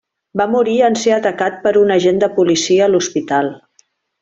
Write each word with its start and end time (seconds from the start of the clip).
Va 0.39 0.45
morir 0.53 0.77
en 0.87 0.97
ser 1.01 1.13
atacat 1.17 1.59
per 1.67 1.75
un 1.83 1.95
agent 1.97 2.23
de 2.25 2.31
policia 2.41 2.87
a 2.87 2.89
l'hospital. 2.95 3.53